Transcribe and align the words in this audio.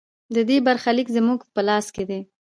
د 0.35 0.37
دې 0.49 0.57
برخلیک 0.67 1.07
زموږ 1.17 1.39
په 1.53 1.61
لاس 1.67 1.85
کې 1.95 2.03
دی 2.09 2.19